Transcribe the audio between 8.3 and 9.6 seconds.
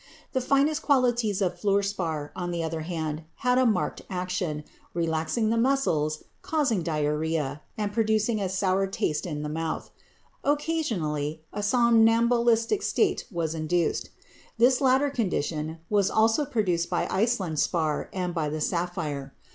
a sour taste in the